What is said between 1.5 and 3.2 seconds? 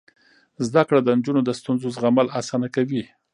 ستونزو زغمل اسانه کوي.